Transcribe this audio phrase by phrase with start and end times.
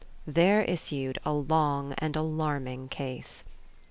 [0.25, 3.43] There issued a long and alarming case!